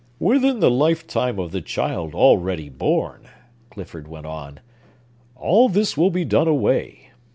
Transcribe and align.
"Within 0.17 0.61
the 0.61 0.71
lifetime 0.71 1.37
of 1.37 1.51
the 1.51 1.61
child 1.61 2.15
already 2.15 2.69
born," 2.69 3.27
Clifford 3.69 4.07
went 4.07 4.25
on, 4.25 4.59
"all 5.35 5.69
this 5.69 5.95
will 5.95 6.09
be 6.09 6.25
done 6.25 6.47
away. 6.47 7.11